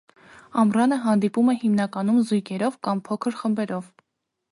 [0.61, 3.93] Ամռանը հանդիպում է հիմնականում զույգերով կամ փոքր խմբերով։